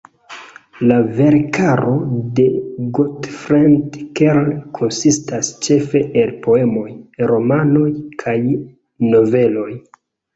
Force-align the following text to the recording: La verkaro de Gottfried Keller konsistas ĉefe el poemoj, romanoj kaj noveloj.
La 0.91 0.95
verkaro 1.17 1.91
de 2.39 2.45
Gottfried 2.99 3.99
Keller 4.19 4.49
konsistas 4.77 5.51
ĉefe 5.67 6.01
el 6.23 6.31
poemoj, 6.47 6.87
romanoj 7.33 7.85
kaj 8.25 8.37
noveloj. 9.13 9.69